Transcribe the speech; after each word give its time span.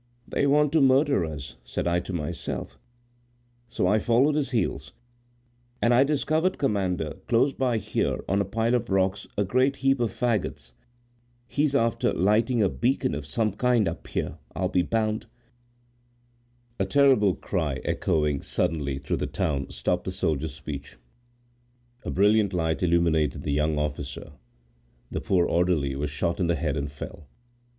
They 0.27 0.47
want 0.47 0.71
to 0.71 0.81
murder 0.81 1.23
us! 1.23 1.57
said 1.63 1.85
I 1.85 1.99
to 1.99 2.11
myself, 2.11 2.79
so 3.67 3.85
I 3.85 3.99
followed 3.99 4.33
his 4.33 4.49
heels; 4.49 4.93
and 5.79 5.93
I've 5.93 6.07
discovered, 6.07 6.57
commander, 6.57 7.17
close 7.27 7.53
by 7.53 7.77
here, 7.77 8.17
on 8.27 8.41
a 8.41 8.45
pile 8.45 8.73
of 8.73 8.89
rock, 8.89 9.19
a 9.37 9.45
great 9.45 9.75
heap 9.75 9.99
of 9.99 10.09
fagots—he's 10.09 11.75
after 11.75 12.13
lighting 12.13 12.63
a 12.63 12.67
beacon 12.69 13.13
of 13.13 13.27
some 13.27 13.53
kind 13.53 13.87
up 13.87 14.07
here, 14.07 14.39
I'll 14.55 14.69
be 14.69 14.81
bound—" 14.81 15.27
A 16.79 16.85
terrible 16.85 17.35
cry 17.35 17.75
echoing 17.85 18.41
suddenly 18.41 18.97
through 18.97 19.17
the 19.17 19.27
town 19.27 19.69
stopped 19.69 20.05
the 20.05 20.11
soldier's 20.11 20.55
speech. 20.55 20.97
A 22.03 22.09
brilliant 22.09 22.53
light 22.53 22.81
illuminated 22.81 23.43
the 23.43 23.53
young 23.53 23.77
officer. 23.77 24.31
The 25.11 25.21
poor 25.21 25.45
orderly 25.45 25.95
was 25.95 26.09
shot 26.09 26.39
in 26.39 26.47
the 26.47 26.55
head 26.55 26.75
and 26.75 26.91
fell. 26.91 27.27